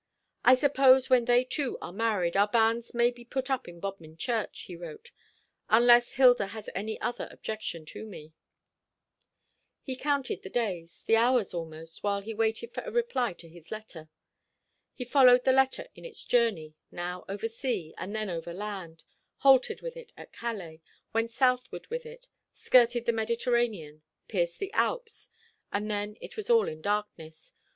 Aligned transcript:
"I 0.43 0.55
suppose 0.55 1.11
when 1.11 1.25
they 1.25 1.43
two 1.43 1.77
are 1.79 1.91
married 1.91 2.35
our 2.35 2.47
banns 2.47 2.95
may 2.95 3.11
be 3.11 3.23
put 3.23 3.51
up 3.51 3.67
in 3.67 3.79
Bodmin 3.79 4.17
Church," 4.17 4.61
he 4.61 4.75
wrote; 4.75 5.11
"unless 5.69 6.13
Hilda 6.13 6.47
has 6.47 6.71
any 6.73 6.99
other 6.99 7.27
objection 7.29 7.85
to 7.85 8.03
me." 8.03 8.33
He 9.83 9.95
counted 9.95 10.41
the 10.41 10.49
days, 10.49 11.03
the 11.03 11.17
hours 11.17 11.53
almost, 11.53 12.01
while 12.01 12.21
he 12.21 12.33
waited 12.33 12.73
for 12.73 12.81
a 12.81 12.89
reply 12.89 13.33
to 13.33 13.47
his 13.47 13.69
letter. 13.69 14.09
He 14.95 15.05
followed 15.05 15.43
the 15.43 15.51
letter 15.51 15.85
in 15.93 16.03
its 16.03 16.23
journey, 16.25 16.73
now 16.89 17.23
over 17.29 17.47
sea, 17.47 17.93
and 17.99 18.15
then 18.15 18.27
over 18.27 18.55
land 18.55 19.03
halted 19.41 19.83
with 19.83 19.95
it 19.95 20.13
at 20.17 20.33
Calais, 20.33 20.81
went 21.13 21.29
southward 21.29 21.85
with 21.91 22.07
it, 22.07 22.27
skirted 22.51 23.05
the 23.05 23.13
Mediterranean, 23.13 24.01
pierced 24.27 24.57
the 24.57 24.73
Alps, 24.73 25.29
and 25.71 25.91
then 25.91 26.17
it 26.19 26.35
was 26.35 26.49
all 26.49 26.65
darkness. 26.77 27.53